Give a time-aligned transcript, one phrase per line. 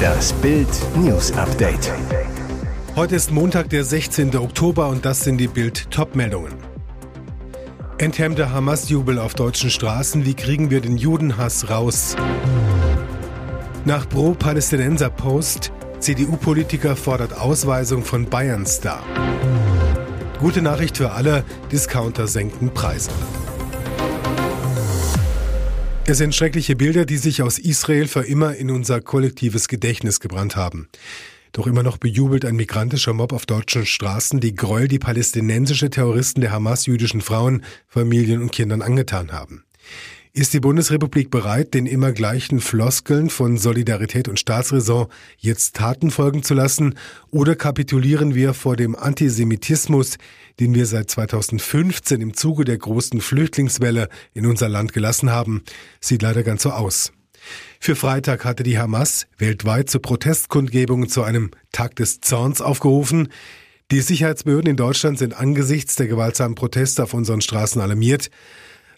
[0.00, 1.92] Das Bild News Update.
[2.96, 4.36] Heute ist Montag, der 16.
[4.36, 6.54] Oktober und das sind die Bild Topmeldungen.
[7.98, 10.24] Enthemmter Hamas-Jubel auf deutschen Straßen.
[10.24, 12.16] Wie kriegen wir den Judenhass raus?
[13.84, 15.72] Nach Pro-Palästinenser-Post.
[15.98, 19.02] CDU-Politiker fordert Ausweisung von Bayern-Star.
[20.38, 23.10] Gute Nachricht für alle, Discounter senken Preise.
[26.10, 30.56] Es sind schreckliche Bilder, die sich aus Israel für immer in unser kollektives Gedächtnis gebrannt
[30.56, 30.88] haben.
[31.52, 36.40] Doch immer noch bejubelt ein migrantischer Mob auf deutschen Straßen die Gräuel, die palästinensische Terroristen
[36.40, 39.62] der Hamas jüdischen Frauen, Familien und Kindern angetan haben.
[40.32, 45.08] Ist die Bundesrepublik bereit, den immer gleichen Floskeln von Solidarität und Staatsräson
[45.38, 46.94] jetzt Taten folgen zu lassen?
[47.32, 50.18] Oder kapitulieren wir vor dem Antisemitismus,
[50.60, 55.64] den wir seit 2015 im Zuge der großen Flüchtlingswelle in unser Land gelassen haben?
[56.00, 57.12] Sieht leider ganz so aus.
[57.80, 63.30] Für Freitag hatte die Hamas weltweit zu Protestkundgebungen zu einem Tag des Zorns aufgerufen.
[63.90, 68.30] Die Sicherheitsbehörden in Deutschland sind angesichts der gewaltsamen Proteste auf unseren Straßen alarmiert.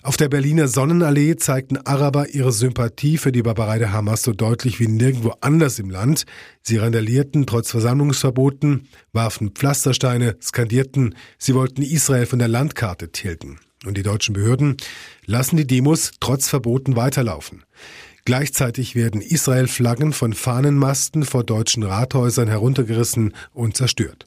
[0.04, 4.80] Auf der Berliner Sonnenallee zeigten Araber ihre Sympathie für die Barbarei der Hamas so deutlich
[4.80, 6.24] wie nirgendwo anders im Land.
[6.60, 13.60] Sie randalierten trotz Versammlungsverboten, warfen Pflastersteine, skandierten, sie wollten Israel von der Landkarte tilgen.
[13.86, 14.76] Und die deutschen Behörden
[15.24, 17.62] lassen die Demos trotz Verboten weiterlaufen.
[18.24, 24.26] Gleichzeitig werden Israel-Flaggen von Fahnenmasten vor deutschen Rathäusern heruntergerissen und zerstört.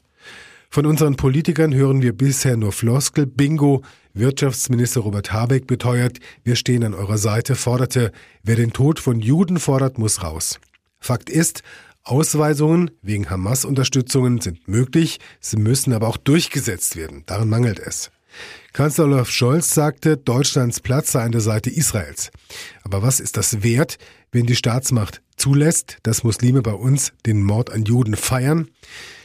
[0.76, 3.80] Von unseren Politikern hören wir bisher nur Floskel, Bingo.
[4.12, 9.58] Wirtschaftsminister Robert Habeck beteuert, wir stehen an eurer Seite, forderte, wer den Tod von Juden
[9.58, 10.60] fordert, muss raus.
[11.00, 11.62] Fakt ist,
[12.02, 17.22] Ausweisungen wegen Hamas-Unterstützungen sind möglich, sie müssen aber auch durchgesetzt werden.
[17.24, 18.10] Daran mangelt es.
[18.72, 22.30] Kanzler Olaf Scholz sagte, Deutschlands Platz sei an der Seite Israels.
[22.82, 23.98] Aber was ist das wert,
[24.32, 28.68] wenn die Staatsmacht zulässt, dass Muslime bei uns den Mord an Juden feiern?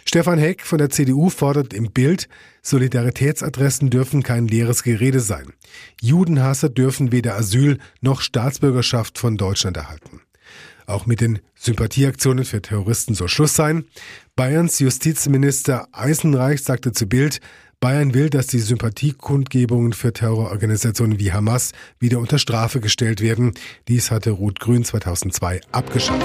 [0.06, 2.28] Stefan Heck von der CDU fordert im Bild,
[2.62, 5.54] Solidaritätsadressen dürfen kein leeres Gerede sein.
[6.02, 10.22] Judenhasser dürfen weder Asyl noch Staatsbürgerschaft von Deutschland erhalten.
[10.88, 13.86] Auch mit den Sympathieaktionen für Terroristen soll Schluss sein.
[14.36, 17.40] Bayerns Justizminister Eisenreich sagte zu Bild,
[17.82, 23.54] Bayern will, dass die Sympathiekundgebungen für Terrororganisationen wie Hamas wieder unter Strafe gestellt werden.
[23.88, 26.24] Dies hatte Rot-Grün 2002 abgeschafft.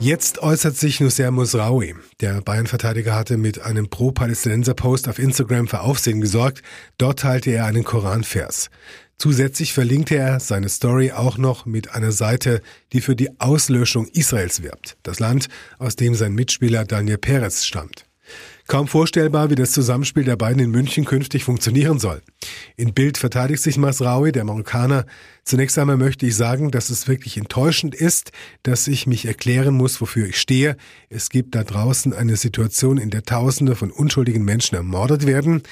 [0.00, 1.94] Jetzt äußert sich Nusser Musraoui.
[2.20, 6.62] Der Bayern-Verteidiger hatte mit einem Pro-Palästinenser-Post auf Instagram für Aufsehen gesorgt.
[6.98, 8.68] Dort teilte er einen Koranvers.
[9.16, 12.62] Zusätzlich verlinkte er seine Story auch noch mit einer Seite,
[12.92, 14.96] die für die Auslöschung Israels wirbt.
[15.04, 15.48] Das Land,
[15.78, 18.06] aus dem sein Mitspieler Daniel Perez stammt.
[18.66, 22.22] Kaum vorstellbar, wie das Zusammenspiel der beiden in München künftig funktionieren soll.
[22.76, 25.04] In Bild verteidigt sich Masraoui, der Marokkaner.
[25.44, 28.32] Zunächst einmal möchte ich sagen, dass es wirklich enttäuschend ist,
[28.62, 30.78] dass ich mich erklären muss, wofür ich stehe.
[31.10, 35.62] Es gibt da draußen eine Situation, in der Tausende von unschuldigen Menschen ermordet werden.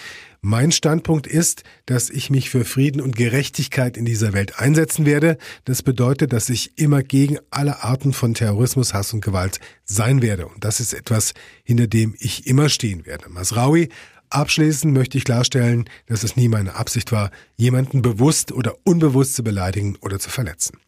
[0.45, 5.39] Mein Standpunkt ist, dass ich mich für Frieden und Gerechtigkeit in dieser Welt einsetzen werde.
[5.65, 10.49] Das bedeutet, dass ich immer gegen alle Arten von Terrorismus, Hass und Gewalt sein werde.
[10.49, 11.33] Und das ist etwas,
[11.63, 13.29] hinter dem ich immer stehen werde.
[13.29, 13.89] Masraui
[14.31, 19.45] Abschließend möchte ich klarstellen, dass es nie meine Absicht war, jemanden bewusst oder unbewusst zu
[19.45, 20.79] beleidigen oder zu verletzen.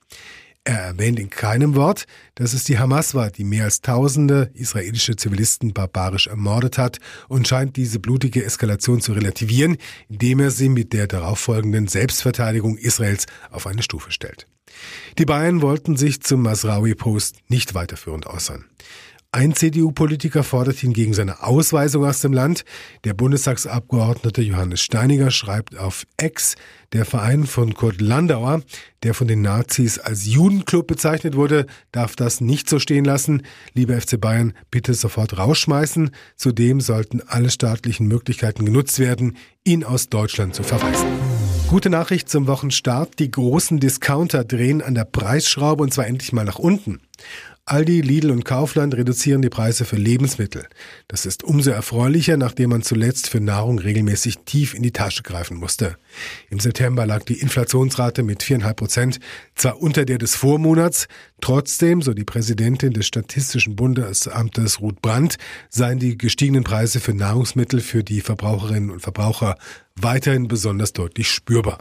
[0.67, 5.15] Er erwähnt in keinem Wort, dass es die Hamas war, die mehr als tausende israelische
[5.15, 9.77] Zivilisten barbarisch ermordet hat und scheint diese blutige Eskalation zu relativieren,
[10.09, 14.47] indem er sie mit der darauffolgenden Selbstverteidigung Israels auf eine Stufe stellt.
[15.19, 18.65] Die Bayern wollten sich zum Masraoui-Post nicht weiterführend äußern.
[19.35, 22.65] Ein CDU-Politiker fordert hingegen seine Ausweisung aus dem Land.
[23.03, 26.55] Der Bundestagsabgeordnete Johannes Steiniger schreibt auf Ex,
[26.93, 28.63] der Verein von Kurt Landauer,
[29.03, 33.43] der von den Nazis als Judenclub bezeichnet wurde, darf das nicht so stehen lassen.
[33.73, 36.13] Lieber FC Bayern, bitte sofort rausschmeißen.
[36.37, 41.09] Zudem sollten alle staatlichen Möglichkeiten genutzt werden, ihn aus Deutschland zu verweisen.
[41.67, 43.19] Gute Nachricht zum Wochenstart.
[43.19, 47.01] Die großen Discounter drehen an der Preisschraube und zwar endlich mal nach unten.
[47.67, 50.67] Aldi, Lidl und Kaufland reduzieren die Preise für Lebensmittel.
[51.09, 55.57] Das ist umso erfreulicher, nachdem man zuletzt für Nahrung regelmäßig tief in die Tasche greifen
[55.57, 55.97] musste.
[56.51, 59.19] Im September lag die Inflationsrate mit viereinhalb Prozent
[59.55, 61.09] zwar unter der des Vormonats,
[61.41, 65.37] trotzdem, so die Präsidentin des Statistischen Bundesamtes Ruth Brandt,
[65.71, 69.57] seien die gestiegenen Preise für Nahrungsmittel für die Verbraucherinnen und Verbraucher
[69.97, 71.79] weiterhin besonders deutlich spürbar.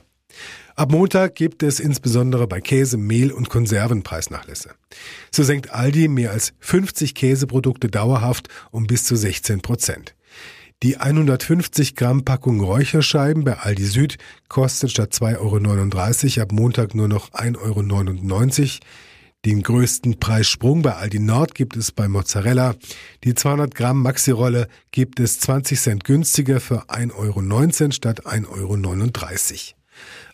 [0.75, 4.71] Ab Montag gibt es insbesondere bei Käse, Mehl und Konserven Preisnachlässe.
[5.31, 10.15] So senkt Aldi mehr als 50 Käseprodukte dauerhaft um bis zu 16 Prozent.
[10.81, 14.17] Die 150 Gramm Packung Räucherscheiben bei Aldi Süd
[14.49, 18.69] kostet statt 2,39 Euro ab Montag nur noch 1,99 Euro.
[19.45, 22.75] Den größten Preissprung bei Aldi Nord gibt es bei Mozzarella.
[23.23, 27.13] Die 200 Gramm Maxi-Rolle gibt es 20 Cent günstiger für 1,19
[27.83, 29.82] Euro statt 1,39 Euro.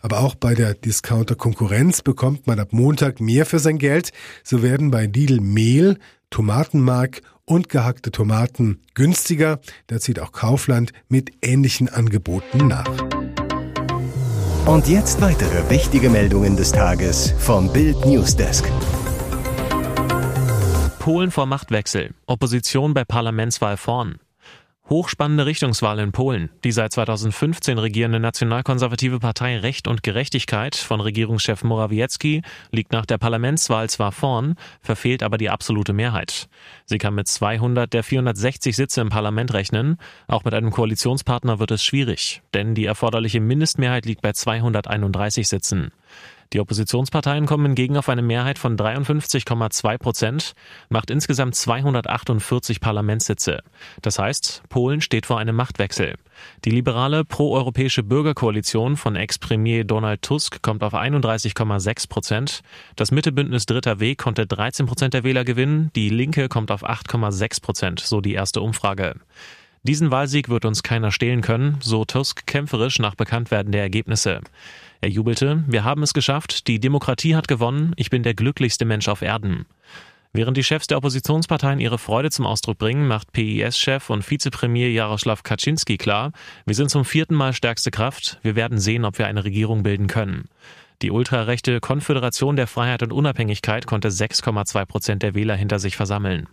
[0.00, 4.12] Aber auch bei der Discounter-Konkurrenz bekommt man ab Montag mehr für sein Geld.
[4.44, 5.98] So werden bei Lidl Mehl,
[6.30, 9.60] Tomatenmark und gehackte Tomaten günstiger.
[9.88, 12.90] Da zieht auch Kaufland mit ähnlichen Angeboten nach.
[14.66, 18.70] Und jetzt weitere wichtige Meldungen des Tages vom Bild Newsdesk.
[21.00, 22.10] Polen vor Machtwechsel.
[22.26, 24.18] Opposition bei Parlamentswahl vorn.
[24.90, 26.50] Hochspannende Richtungswahl in Polen.
[26.64, 32.42] Die seit 2015 regierende nationalkonservative Partei Recht und Gerechtigkeit von Regierungschef Morawiecki
[32.72, 36.48] liegt nach der Parlamentswahl zwar vorn, verfehlt aber die absolute Mehrheit.
[36.86, 39.96] Sie kann mit 200 der 460 Sitze im Parlament rechnen.
[40.26, 45.92] Auch mit einem Koalitionspartner wird es schwierig, denn die erforderliche Mindestmehrheit liegt bei 231 Sitzen.
[46.52, 50.54] Die Oppositionsparteien kommen hingegen auf eine Mehrheit von 53,2 Prozent,
[50.88, 53.62] macht insgesamt 248 Parlamentssitze.
[54.02, 56.16] Das heißt, Polen steht vor einem Machtwechsel.
[56.64, 62.62] Die liberale proeuropäische Bürgerkoalition von Ex-Premier Donald Tusk kommt auf 31,6 Prozent.
[62.96, 65.92] Das Mittebündnis Dritter Weg konnte 13 Prozent der Wähler gewinnen.
[65.94, 69.14] Die Linke kommt auf 8,6 Prozent, so die erste Umfrage.
[69.82, 74.40] Diesen Wahlsieg wird uns keiner stehlen können, so Tusk kämpferisch nach Bekanntwerden der Ergebnisse.
[75.02, 79.08] Er jubelte, wir haben es geschafft, die Demokratie hat gewonnen, ich bin der glücklichste Mensch
[79.08, 79.64] auf Erden.
[80.32, 85.40] Während die Chefs der Oppositionsparteien ihre Freude zum Ausdruck bringen, macht PIS-Chef und Vizepremier Jaroslaw
[85.42, 86.32] Kaczynski klar,
[86.66, 90.06] wir sind zum vierten Mal stärkste Kraft, wir werden sehen, ob wir eine Regierung bilden
[90.06, 90.48] können.
[91.02, 96.46] Die ultrarechte Konföderation der Freiheit und Unabhängigkeit konnte 6,2 Prozent der Wähler hinter sich versammeln.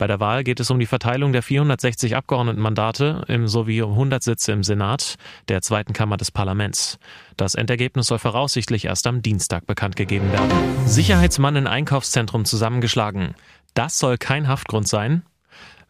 [0.00, 4.50] Bei der Wahl geht es um die Verteilung der 460 Abgeordnetenmandate sowie um 100 Sitze
[4.50, 5.16] im Senat,
[5.48, 6.98] der zweiten Kammer des Parlaments.
[7.36, 10.48] Das Endergebnis soll voraussichtlich erst am Dienstag bekannt gegeben werden.
[10.86, 13.34] Sicherheitsmann in Einkaufszentrum zusammengeschlagen.
[13.74, 15.22] Das soll kein Haftgrund sein.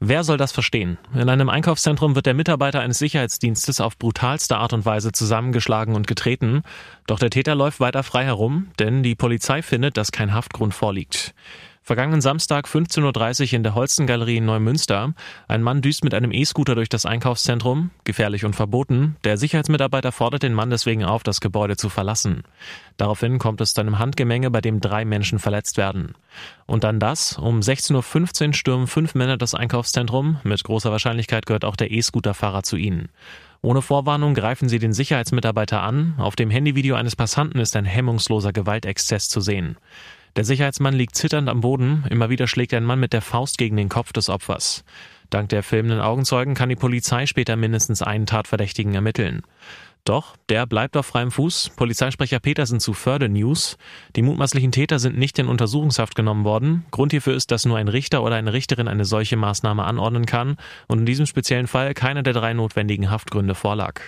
[0.00, 0.98] Wer soll das verstehen?
[1.14, 6.08] In einem Einkaufszentrum wird der Mitarbeiter eines Sicherheitsdienstes auf brutalste Art und Weise zusammengeschlagen und
[6.08, 6.62] getreten.
[7.06, 11.32] Doch der Täter läuft weiter frei herum, denn die Polizei findet, dass kein Haftgrund vorliegt.
[11.82, 15.15] Vergangenen Samstag 15.30 Uhr in der Holstengalerie in Neumünster.
[15.49, 17.91] Ein Mann düst mit einem E-Scooter durch das Einkaufszentrum.
[18.05, 19.17] Gefährlich und verboten.
[19.25, 22.44] Der Sicherheitsmitarbeiter fordert den Mann deswegen auf, das Gebäude zu verlassen.
[22.97, 26.15] Daraufhin kommt es zu einem Handgemenge, bei dem drei Menschen verletzt werden.
[26.67, 27.38] Und dann das.
[27.38, 30.38] Um 16.15 Uhr stürmen fünf Männer das Einkaufszentrum.
[30.44, 33.09] Mit großer Wahrscheinlichkeit gehört auch der E-Scooter-Fahrer zu ihnen.
[33.62, 36.15] Ohne Vorwarnung greifen sie den Sicherheitsmitarbeiter an.
[36.19, 39.77] Auf dem Handyvideo eines Passanten ist ein hemmungsloser Gewaltexzess zu sehen.
[40.37, 42.05] Der Sicherheitsmann liegt zitternd am Boden.
[42.09, 44.85] Immer wieder schlägt ein Mann mit der Faust gegen den Kopf des Opfers.
[45.29, 49.43] Dank der filmenden Augenzeugen kann die Polizei später mindestens einen Tatverdächtigen ermitteln.
[50.05, 51.73] Doch, der bleibt auf freiem Fuß.
[51.77, 53.77] Polizeisprecher Petersen zu Förde News.
[54.17, 56.85] Die mutmaßlichen Täter sind nicht in Untersuchungshaft genommen worden.
[56.91, 60.56] Grund hierfür ist, dass nur ein Richter oder eine Richterin eine solche Maßnahme anordnen kann
[60.88, 64.00] und in diesem speziellen Fall keiner der drei notwendigen Haftgründe vorlag.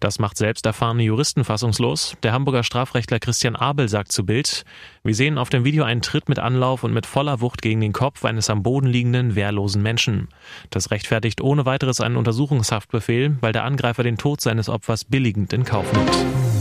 [0.00, 2.16] Das macht selbst erfahrene Juristen fassungslos.
[2.22, 4.64] Der Hamburger Strafrechtler Christian Abel sagt zu Bild,
[5.02, 7.92] wir sehen auf dem Video einen Tritt mit Anlauf und mit voller Wucht gegen den
[7.92, 10.28] Kopf eines am Boden liegenden, wehrlosen Menschen.
[10.70, 15.64] Das rechtfertigt ohne weiteres einen Untersuchungshaftbefehl, weil der Angreifer den Tod seines Opfers billigend in
[15.64, 16.10] Kauf nimmt.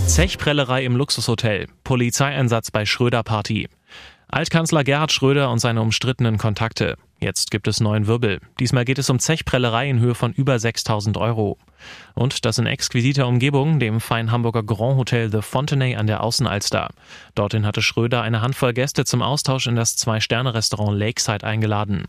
[0.07, 1.67] Zechprellerei im Luxushotel.
[1.83, 3.67] Polizeieinsatz bei Schröder Party.
[4.27, 6.97] Altkanzler Gerhard Schröder und seine umstrittenen Kontakte.
[7.19, 8.41] Jetzt gibt es neuen Wirbel.
[8.59, 11.57] Diesmal geht es um Zechprellerei in Höhe von über 6000 Euro.
[12.13, 16.89] Und das in exquisiter Umgebung, dem feinen Hamburger Grand Hotel The Fontenay an der Außenalster.
[17.33, 22.05] Dorthin hatte Schröder eine Handvoll Gäste zum Austausch in das Zwei-Sterne-Restaurant Lakeside eingeladen.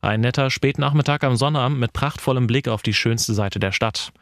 [0.00, 4.12] Ein netter Spätnachmittag am Sonnabend mit prachtvollem Blick auf die schönste Seite der Stadt.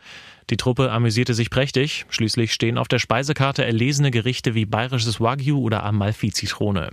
[0.50, 2.06] Die Truppe amüsierte sich prächtig.
[2.08, 6.90] Schließlich stehen auf der Speisekarte erlesene Gerichte wie bayerisches Wagyu oder Amalfi-Zitrone.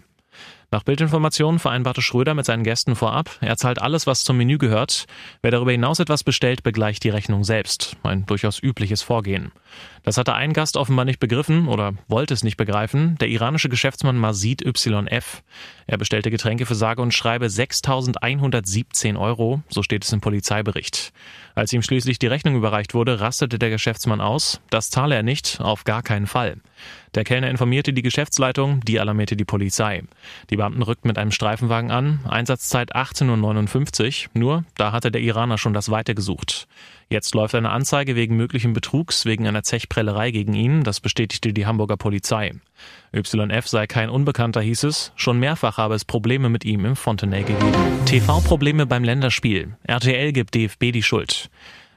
[0.71, 5.07] Nach Bildinformationen vereinbarte Schröder mit seinen Gästen vorab, er zahlt alles, was zum Menü gehört.
[5.41, 7.97] Wer darüber hinaus etwas bestellt, begleicht die Rechnung selbst.
[8.03, 9.51] Ein durchaus übliches Vorgehen.
[10.03, 14.17] Das hatte ein Gast offenbar nicht begriffen oder wollte es nicht begreifen, der iranische Geschäftsmann
[14.17, 15.41] Mazid YF.
[15.87, 21.13] Er bestellte Getränke für sage und schreibe 6.117 Euro, so steht es im Polizeibericht.
[21.59, 24.61] Als ihm schließlich die Rechnung überreicht wurde, rastete der Geschäftsmann aus.
[24.69, 26.55] Das zahle er nicht, auf gar keinen Fall.
[27.15, 30.03] Der Kellner informierte die Geschäftsleitung, die alarmierte die Polizei.
[30.49, 35.57] Die Beamten rückten mit einem Streifenwagen an, Einsatzzeit 18.59 Uhr, nur da hatte der Iraner
[35.57, 36.69] schon das Weite gesucht.
[37.11, 41.65] Jetzt läuft eine Anzeige wegen möglichen Betrugs wegen einer Zechprellerei gegen ihn, das bestätigte die
[41.65, 42.51] Hamburger Polizei.
[43.11, 47.41] YF sei kein Unbekannter, hieß es, schon mehrfach habe es Probleme mit ihm im Fontenay
[47.41, 47.73] gegeben.
[48.05, 49.75] TV-Probleme beim Länderspiel.
[49.81, 51.49] RTL gibt DFB die Schuld.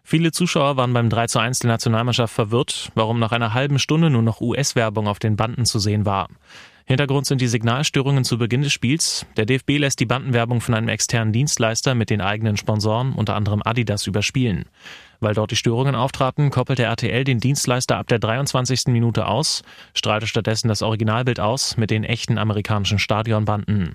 [0.02, 4.08] Viele Zuschauer waren beim 3 zu 1 der Nationalmannschaft verwirrt, warum nach einer halben Stunde
[4.08, 6.28] nur noch US-Werbung auf den Banden zu sehen war.
[6.84, 9.26] Hintergrund sind die Signalstörungen zu Beginn des Spiels.
[9.36, 13.62] Der DFB lässt die Bandenwerbung von einem externen Dienstleister mit den eigenen Sponsoren, unter anderem
[13.64, 14.66] Adidas, überspielen.
[15.20, 18.88] Weil dort die Störungen auftraten, koppelte RTL den Dienstleister ab der 23.
[18.88, 19.62] Minute aus,
[19.94, 23.94] strahlte stattdessen das Originalbild aus mit den echten amerikanischen Stadionbanden.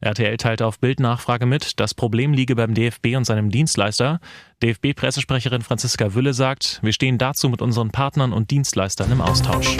[0.00, 4.20] RTL teilte auf Bildnachfrage mit, das Problem liege beim DFB und seinem Dienstleister.
[4.62, 9.76] DFB-Pressesprecherin Franziska Wülle sagt, wir stehen dazu mit unseren Partnern und Dienstleistern im Austausch.